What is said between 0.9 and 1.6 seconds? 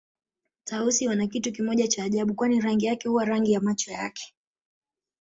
wana kitu